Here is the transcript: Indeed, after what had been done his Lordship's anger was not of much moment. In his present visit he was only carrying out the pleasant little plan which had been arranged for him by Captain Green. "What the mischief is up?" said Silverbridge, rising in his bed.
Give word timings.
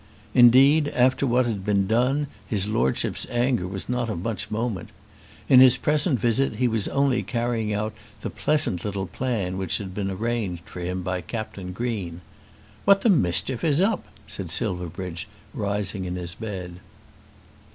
Indeed, 0.33 0.87
after 0.87 1.27
what 1.27 1.45
had 1.45 1.63
been 1.63 1.85
done 1.85 2.25
his 2.47 2.67
Lordship's 2.67 3.27
anger 3.29 3.67
was 3.67 3.87
not 3.87 4.09
of 4.09 4.23
much 4.23 4.49
moment. 4.49 4.89
In 5.47 5.59
his 5.59 5.77
present 5.77 6.19
visit 6.19 6.53
he 6.55 6.67
was 6.67 6.87
only 6.87 7.21
carrying 7.21 7.71
out 7.71 7.93
the 8.21 8.31
pleasant 8.31 8.83
little 8.83 9.05
plan 9.05 9.59
which 9.59 9.77
had 9.77 9.93
been 9.93 10.09
arranged 10.09 10.67
for 10.67 10.79
him 10.79 11.03
by 11.03 11.21
Captain 11.21 11.71
Green. 11.71 12.21
"What 12.83 13.01
the 13.01 13.11
mischief 13.11 13.63
is 13.63 13.79
up?" 13.79 14.07
said 14.25 14.49
Silverbridge, 14.49 15.27
rising 15.53 16.05
in 16.05 16.15
his 16.15 16.33
bed. 16.33 16.77